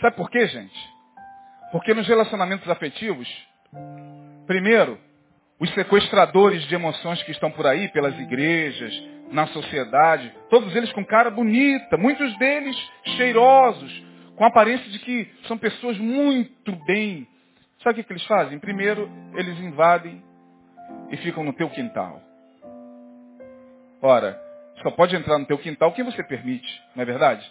[0.00, 0.96] Sabe por quê, gente?
[1.72, 3.28] Porque nos relacionamentos afetivos,
[4.46, 4.98] Primeiro,
[5.58, 8.92] os sequestradores de emoções que estão por aí, pelas igrejas,
[9.32, 12.76] na sociedade, todos eles com cara bonita, muitos deles
[13.16, 14.04] cheirosos,
[14.36, 17.26] com aparência de que são pessoas muito bem.
[17.82, 18.58] Sabe o que, eles fazem?
[18.58, 20.22] Primeiro, eles invadem
[21.10, 22.20] e ficam no teu quintal.
[24.02, 24.40] Ora,
[24.82, 27.50] só pode entrar no teu quintal quem você permite, não é verdade?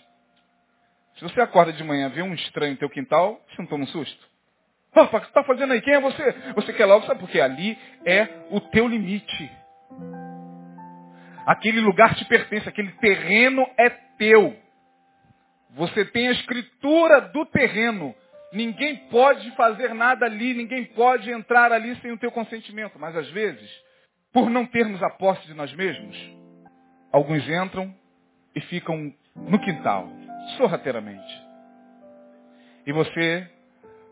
[1.16, 3.88] Se você acorda de manhã vê um estranho no teu quintal, você não toma um
[3.88, 4.36] susto?
[4.96, 5.82] o que você está fazendo aí?
[5.82, 6.32] Quem é você?
[6.56, 7.20] Você quer logo, sabe?
[7.20, 9.52] Porque ali é o teu limite.
[11.46, 14.56] Aquele lugar te pertence, aquele terreno é teu.
[15.72, 18.16] Você tem a escritura do terreno.
[18.56, 22.98] Ninguém pode fazer nada ali, ninguém pode entrar ali sem o teu consentimento.
[22.98, 23.70] Mas às vezes,
[24.32, 26.18] por não termos a posse de nós mesmos,
[27.12, 27.94] alguns entram
[28.56, 30.08] e ficam no quintal,
[30.56, 31.44] sorrateiramente.
[32.88, 33.46] E você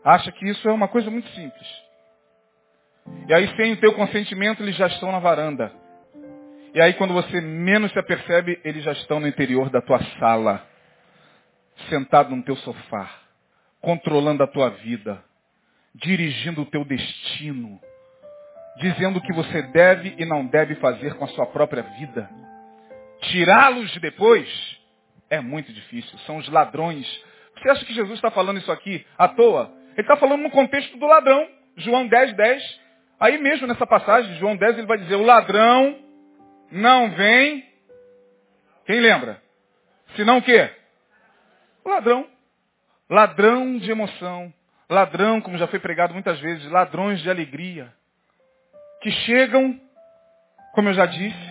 [0.04, 1.84] acha que isso é uma coisa muito simples.
[3.26, 5.72] E aí, sem o teu consentimento, eles já estão na varanda.
[6.74, 10.66] E aí, quando você menos se apercebe, eles já estão no interior da tua sala,
[11.88, 13.23] sentado no teu sofá,
[13.84, 15.22] controlando a tua vida,
[15.94, 17.78] dirigindo o teu destino,
[18.78, 22.28] dizendo o que você deve e não deve fazer com a sua própria vida.
[23.20, 24.48] Tirá-los depois
[25.30, 26.18] É muito difícil.
[26.20, 27.06] São os ladrões.
[27.56, 29.72] Você acha que Jesus está falando isso aqui à toa?
[29.92, 31.48] Ele está falando no contexto do ladrão.
[31.76, 32.80] João 10, 10.
[33.18, 35.98] Aí mesmo nessa passagem, João 10, ele vai dizer, o ladrão
[36.70, 37.64] não vem.
[38.86, 39.42] Quem lembra?
[40.14, 40.70] Senão o quê?
[41.84, 42.33] O ladrão.
[43.14, 44.52] Ladrão de emoção.
[44.90, 47.94] Ladrão, como já foi pregado muitas vezes, ladrões de alegria.
[49.00, 49.80] Que chegam,
[50.74, 51.48] como eu já disse,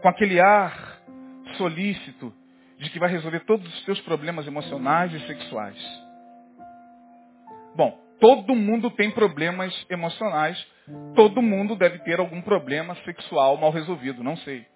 [0.00, 0.98] com aquele ar
[1.58, 2.32] solícito
[2.78, 5.76] de que vai resolver todos os seus problemas emocionais e sexuais.
[7.74, 10.58] Bom, todo mundo tem problemas emocionais,
[11.14, 14.66] todo mundo deve ter algum problema sexual mal resolvido, não sei.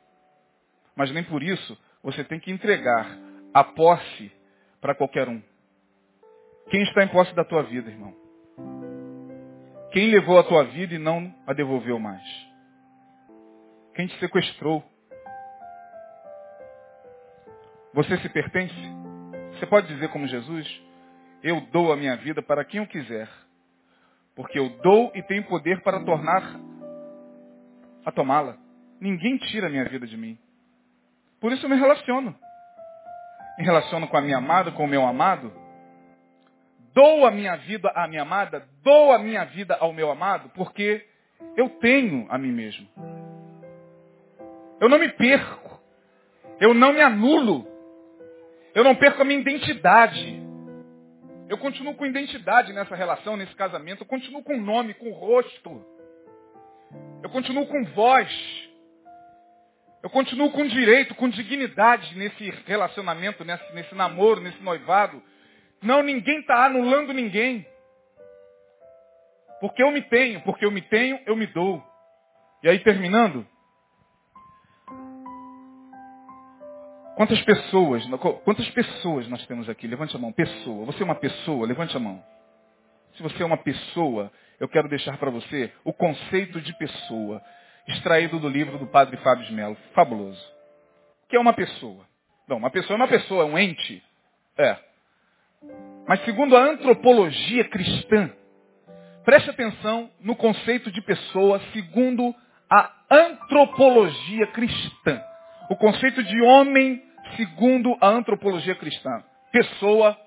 [0.94, 3.16] Mas nem por isso você tem que entregar
[3.54, 4.30] a posse
[4.78, 5.40] para qualquer um.
[6.70, 8.14] Quem está em posse da tua vida, irmão?
[9.90, 12.22] Quem levou a tua vida e não a devolveu mais?
[13.94, 14.84] Quem te sequestrou?
[17.92, 18.72] Você se pertence?
[19.52, 20.82] Você pode dizer como Jesus?
[21.42, 23.28] Eu dou a minha vida para quem eu quiser.
[24.36, 26.40] Porque eu dou e tenho poder para tornar
[28.06, 28.56] a tomá-la.
[29.00, 30.38] Ninguém tira a minha vida de mim.
[31.40, 32.32] Por isso eu me relaciono.
[33.58, 35.59] Me relaciono com a minha amada, com o meu amado.
[36.92, 41.06] Dou a minha vida à minha amada, dou a minha vida ao meu amado, porque
[41.56, 42.88] eu tenho a mim mesmo.
[44.80, 45.80] Eu não me perco.
[46.58, 47.66] Eu não me anulo.
[48.74, 50.40] Eu não perco a minha identidade.
[51.48, 54.02] Eu continuo com identidade nessa relação, nesse casamento.
[54.02, 55.84] Eu continuo com nome, com rosto.
[57.22, 58.30] Eu continuo com voz.
[60.02, 65.22] Eu continuo com direito, com dignidade nesse relacionamento, nesse, nesse namoro, nesse noivado.
[65.82, 67.66] Não, ninguém está anulando ninguém.
[69.60, 71.82] Porque eu me tenho, porque eu me tenho, eu me dou.
[72.62, 73.46] E aí terminando,
[77.20, 78.02] Quantas pessoas,
[78.44, 79.86] quantas pessoas nós temos aqui?
[79.86, 80.32] Levante a mão.
[80.32, 80.86] Pessoa.
[80.86, 81.66] Você é uma pessoa?
[81.66, 82.24] Levante a mão.
[83.14, 87.42] Se você é uma pessoa, eu quero deixar para você o conceito de pessoa,
[87.88, 89.76] extraído do livro do padre Fábio de Mello.
[89.92, 90.42] Fabuloso.
[91.24, 92.06] O que é uma pessoa?
[92.48, 94.02] Não, uma pessoa é uma pessoa, é um ente.
[94.56, 94.78] É.
[96.10, 98.32] Mas segundo a antropologia cristã,
[99.24, 102.34] preste atenção no conceito de pessoa segundo
[102.68, 105.22] a antropologia cristã.
[105.70, 107.00] O conceito de homem
[107.36, 109.22] segundo a antropologia cristã.
[109.52, 110.18] Pessoa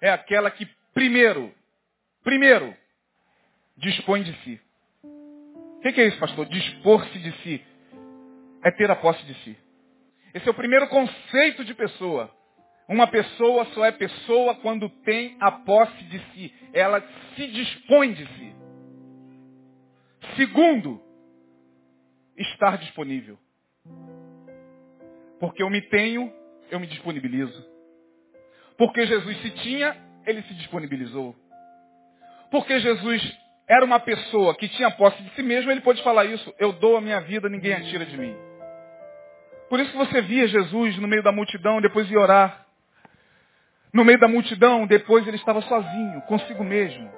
[0.00, 1.54] é aquela que primeiro,
[2.24, 2.76] primeiro,
[3.76, 4.60] dispõe de si.
[5.04, 6.46] O que, é isso, pastor?
[6.46, 7.64] Dispor-se de si.
[8.64, 9.56] É ter a posse de si.
[10.34, 12.28] Esse é o primeiro conceito de pessoa.
[12.88, 16.54] Uma pessoa só é pessoa quando tem a posse de si.
[16.72, 17.02] Ela
[17.36, 18.54] se dispõe de si.
[20.36, 21.00] Segundo,
[22.36, 23.38] estar disponível.
[25.38, 26.32] Porque eu me tenho,
[26.70, 27.66] eu me disponibilizo.
[28.76, 29.96] Porque Jesus se tinha,
[30.26, 31.34] ele se disponibilizou.
[32.50, 33.38] Porque Jesus
[33.68, 36.52] era uma pessoa que tinha posse de si mesmo, ele pôde falar isso.
[36.58, 38.36] Eu dou a minha vida, ninguém a tira de mim.
[39.68, 42.61] Por isso que você via Jesus no meio da multidão, depois de orar.
[43.92, 47.10] No meio da multidão, depois ele estava sozinho, consigo mesmo.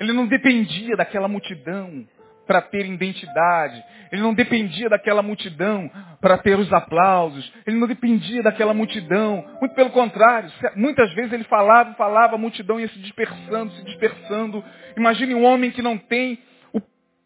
[0.00, 2.06] Ele não dependia daquela multidão
[2.46, 3.82] para ter identidade.
[4.10, 5.90] Ele não dependia daquela multidão
[6.20, 7.52] para ter os aplausos.
[7.66, 9.44] Ele não dependia daquela multidão.
[9.60, 10.50] Muito pelo contrário.
[10.76, 14.64] Muitas vezes ele falava, falava, a multidão ia se dispersando, se dispersando.
[14.96, 16.38] Imagine um homem que não tem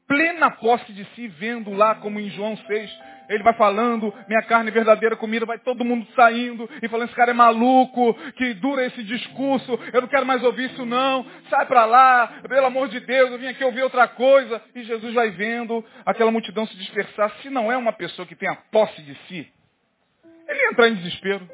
[0.09, 2.99] plena posse de si, vendo lá, como em João 6,
[3.29, 7.17] ele vai falando, minha carne é verdadeira comida, vai todo mundo saindo e falando, esse
[7.17, 11.67] cara é maluco, que dura esse discurso, eu não quero mais ouvir isso não, sai
[11.67, 14.63] para lá, pelo amor de Deus, eu vim aqui ouvir outra coisa.
[14.75, 17.31] E Jesus vai vendo aquela multidão se dispersar.
[17.43, 19.53] Se não é uma pessoa que tem a posse de si,
[20.49, 21.47] ele entra em desespero.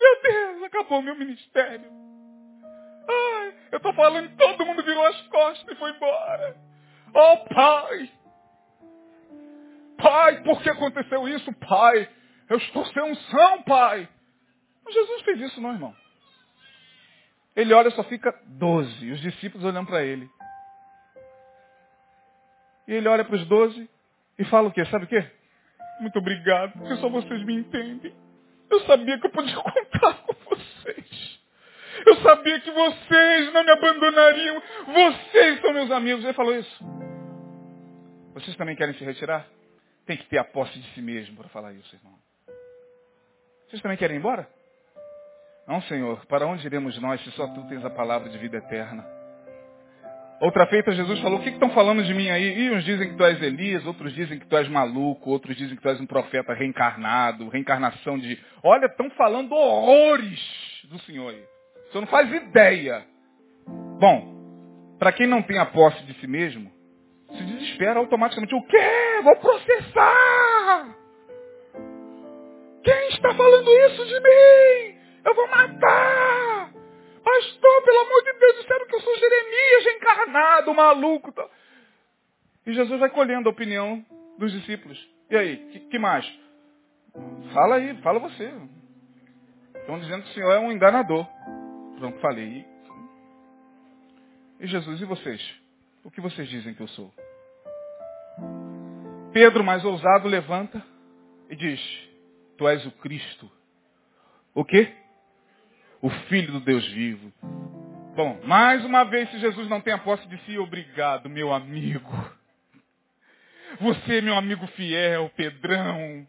[0.00, 1.84] Meu Deus, acabou o meu ministério.
[3.08, 6.67] Ai, eu estou falando todo mundo virou as costas e foi embora.
[7.20, 8.10] Oh Pai,
[9.98, 12.08] Pai, por que aconteceu isso, Pai?
[12.48, 14.08] Eu estou sem unção, Pai.
[14.84, 15.94] Mas Jesus fez isso, não, irmão.
[17.56, 19.10] Ele olha, só fica doze.
[19.10, 20.30] Os discípulos olham para ele.
[22.86, 23.90] E ele olha para os doze
[24.38, 24.84] e fala o quê?
[24.84, 25.28] Sabe o quê?
[26.00, 28.14] Muito obrigado, porque só vocês me entendem.
[28.70, 31.40] Eu sabia que eu podia contar com vocês.
[32.06, 34.62] Eu sabia que vocês não me abandonariam.
[34.86, 36.24] Vocês são meus amigos.
[36.24, 37.07] Ele falou isso.
[38.40, 39.46] Vocês também querem se retirar?
[40.08, 42.14] tem que ter a posse de si mesmo para falar isso, irmão.
[43.68, 44.48] Vocês também querem ir embora?
[45.66, 46.24] Não, Senhor.
[46.24, 49.04] Para onde iremos nós se só Tu tens a palavra de vida eterna?
[50.40, 52.58] Outra feita Jesus falou, o que estão falando de mim aí?
[52.58, 55.76] E uns dizem que tu és Elias, outros dizem que tu és maluco, outros dizem
[55.76, 58.38] que tu és um profeta reencarnado, reencarnação de...
[58.62, 60.40] Olha, estão falando horrores
[60.84, 61.44] do Senhor aí.
[61.88, 63.04] O Senhor não faz ideia.
[64.00, 66.77] Bom, para quem não tem a posse de si mesmo,
[67.78, 68.54] se desespera automaticamente.
[68.54, 69.20] O quê?
[69.22, 70.96] Vou processar!
[72.82, 74.98] Quem está falando isso de mim?
[75.24, 76.72] Eu vou matar!
[77.22, 81.32] Pastor, pelo amor de Deus, disseram que eu sou Jeremias encarnado, maluco.
[82.66, 84.04] E Jesus vai colhendo a opinião
[84.38, 84.98] dos discípulos.
[85.30, 86.26] E aí, que, que mais?
[87.52, 88.50] Fala aí, fala você.
[89.74, 91.26] Estão dizendo que o Senhor é um enganador.
[91.98, 92.64] Pronto, falei.
[94.60, 95.54] E Jesus, e vocês?
[96.04, 97.12] O que vocês dizem que eu sou?
[99.32, 100.82] Pedro, mais ousado, levanta
[101.50, 101.80] e diz,
[102.56, 103.50] Tu és o Cristo.
[104.54, 104.92] O quê?
[106.00, 107.32] o Filho do Deus vivo.
[108.14, 112.12] Bom, mais uma vez, se Jesus não tem a posse de si, obrigado, meu amigo.
[113.80, 116.26] Você, meu amigo fiel, Pedrão.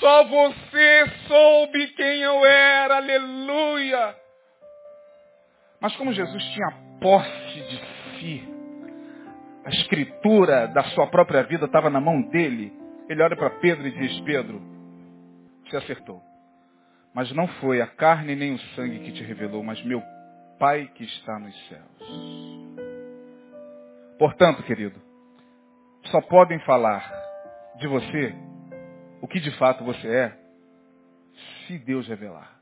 [0.00, 4.16] Só você soube quem eu era, aleluia.
[5.80, 6.70] Mas como Jesus tinha
[7.00, 8.57] posse de si,
[9.68, 12.72] a escritura da sua própria vida estava na mão dele,
[13.06, 14.62] ele olha para Pedro e diz, Pedro,
[15.62, 16.22] você acertou.
[17.14, 20.02] Mas não foi a carne nem o sangue que te revelou, mas meu
[20.58, 22.78] Pai que está nos céus.
[24.18, 25.00] Portanto, querido,
[26.06, 27.06] só podem falar
[27.76, 28.34] de você
[29.20, 30.38] o que de fato você é,
[31.66, 32.57] se Deus revelar.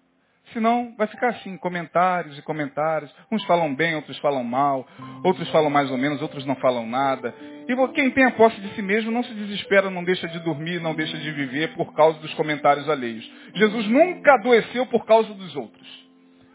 [0.53, 3.13] Senão vai ficar assim, comentários e comentários.
[3.31, 4.87] Uns falam bem, outros falam mal,
[5.25, 7.35] outros falam mais ou menos, outros não falam nada.
[7.69, 10.81] E quem tem a posse de si mesmo não se desespera, não deixa de dormir,
[10.81, 13.29] não deixa de viver por causa dos comentários alheios.
[13.55, 16.07] Jesus nunca adoeceu por causa dos outros.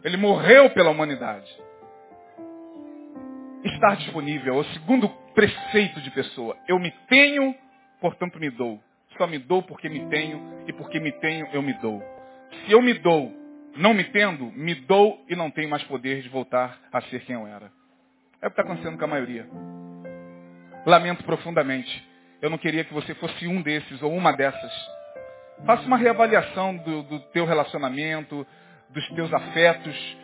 [0.03, 1.49] Ele morreu pela humanidade.
[3.63, 6.55] Estar disponível é o segundo preceito de pessoa.
[6.67, 7.53] Eu me tenho,
[7.99, 8.79] portanto me dou.
[9.17, 12.01] Só me dou porque me tenho e porque me tenho eu me dou.
[12.65, 13.40] Se eu me dou
[13.75, 17.35] não me tendo, me dou e não tenho mais poder de voltar a ser quem
[17.35, 17.71] eu era.
[18.41, 19.47] É o que está acontecendo com a maioria.
[20.85, 22.09] Lamento profundamente.
[22.41, 24.71] Eu não queria que você fosse um desses ou uma dessas.
[25.65, 28.45] Faça uma reavaliação do, do teu relacionamento,
[28.89, 30.17] dos teus afetos.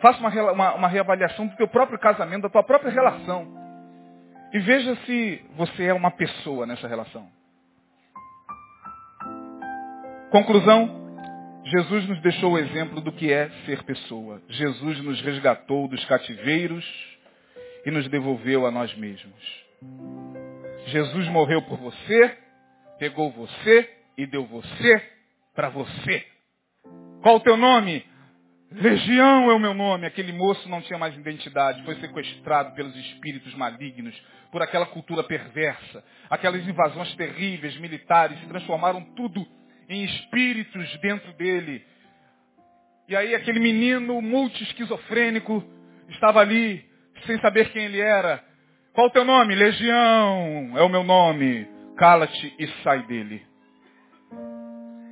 [0.00, 3.48] Faça uma, uma, uma reavaliação do teu próprio casamento, da tua própria relação.
[4.52, 7.26] E veja se você é uma pessoa nessa relação.
[10.30, 11.01] Conclusão,
[11.64, 14.42] Jesus nos deixou o exemplo do que é ser pessoa.
[14.48, 16.84] Jesus nos resgatou dos cativeiros
[17.86, 19.62] e nos devolveu a nós mesmos.
[20.86, 22.36] Jesus morreu por você,
[22.98, 23.88] pegou você
[24.18, 25.02] e deu você
[25.54, 26.26] para você.
[27.22, 28.04] Qual o teu nome?
[28.72, 30.06] Legião é o meu nome.
[30.06, 34.14] Aquele moço não tinha mais identidade, foi sequestrado pelos espíritos malignos,
[34.50, 36.02] por aquela cultura perversa.
[36.28, 39.46] Aquelas invasões terríveis militares transformaram tudo
[39.88, 41.84] em espíritos dentro dele.
[43.08, 45.62] E aí aquele menino multi-esquizofrênico
[46.08, 46.84] estava ali,
[47.26, 48.42] sem saber quem ele era.
[48.92, 49.54] Qual o teu nome?
[49.54, 51.66] Legião é o meu nome.
[51.96, 53.42] Cala-te e sai dele.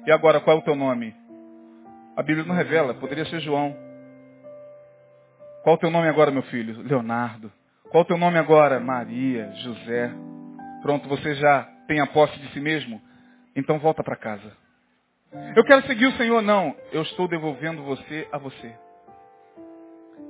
[0.06, 1.14] E agora, qual é o teu nome?
[2.16, 3.76] A Bíblia não revela, poderia ser João.
[5.62, 6.82] Qual o teu nome agora, meu filho?
[6.82, 7.52] Leonardo.
[7.90, 8.80] Qual o teu nome agora?
[8.80, 10.10] Maria, José.
[10.82, 13.00] Pronto, você já tem a posse de si mesmo?
[13.54, 14.52] Então volta para casa.
[15.54, 16.74] Eu quero seguir o Senhor, não.
[16.92, 18.74] Eu estou devolvendo você a você.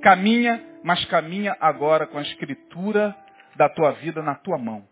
[0.01, 3.15] Caminha, mas caminha agora com a escritura
[3.55, 4.83] da tua vida na tua mão.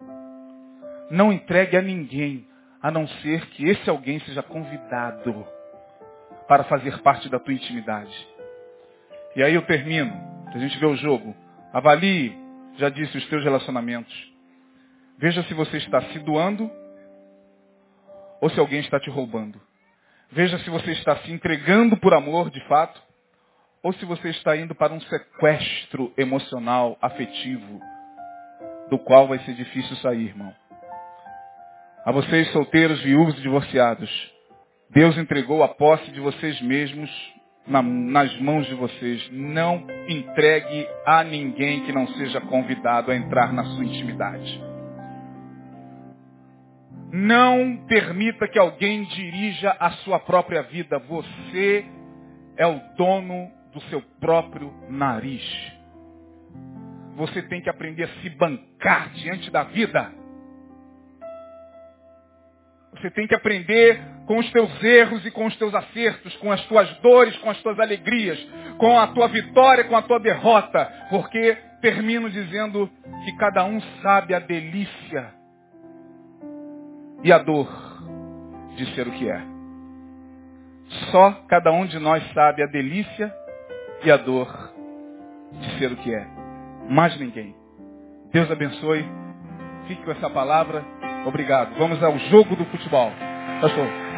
[1.12, 2.48] Não entregue a ninguém,
[2.82, 5.46] a não ser que esse alguém seja convidado
[6.48, 8.28] para fazer parte da tua intimidade.
[9.36, 10.12] E aí eu termino.
[10.48, 11.36] A gente vê o jogo.
[11.72, 12.36] Avalie,
[12.78, 14.34] já disse, os teus relacionamentos.
[15.18, 16.72] Veja se você está se doando
[18.42, 19.60] ou se alguém está te roubando.
[20.32, 23.02] Veja se você está se entregando por amor de fato,
[23.82, 27.80] ou se você está indo para um sequestro emocional, afetivo,
[28.90, 30.54] do qual vai ser difícil sair, irmão.
[32.06, 34.10] A vocês solteiros, viúvos e divorciados,
[34.90, 37.10] Deus entregou a posse de vocês mesmos
[37.68, 39.30] na, nas mãos de vocês.
[39.32, 44.79] Não entregue a ninguém que não seja convidado a entrar na sua intimidade.
[47.12, 51.00] Não permita que alguém dirija a sua própria vida.
[51.00, 51.86] Você
[52.56, 55.44] é o dono do seu próprio nariz.
[57.16, 60.12] Você tem que aprender a se bancar diante da vida.
[62.94, 66.64] Você tem que aprender com os teus erros e com os teus acertos, com as
[66.66, 68.40] tuas dores, com as tuas alegrias,
[68.78, 72.90] com a tua vitória, com a tua derrota, porque termino dizendo
[73.26, 75.39] que cada um sabe a delícia
[77.24, 77.68] e a dor
[78.76, 79.42] de ser o que é.
[81.12, 83.34] Só cada um de nós sabe a delícia
[84.04, 84.48] e a dor
[85.54, 86.28] de ser o que é.
[86.90, 87.56] Mais ninguém.
[88.32, 89.06] Deus abençoe.
[89.88, 90.84] Fique com essa palavra.
[91.26, 91.76] Obrigado.
[91.78, 93.12] Vamos ao jogo do futebol.
[93.62, 94.09] Pastor.